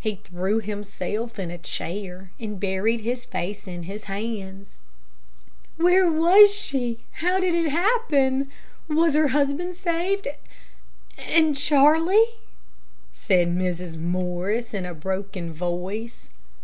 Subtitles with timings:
[0.00, 4.80] He threw himself in a chair and buried his face in his hands.
[5.76, 6.98] "Where was she?
[7.22, 8.50] How did it happen?
[8.88, 10.26] Was her husband saved,
[11.16, 12.40] and Charlie?"
[13.12, 13.96] said Mrs.
[13.96, 16.28] Morris, in a broken voice.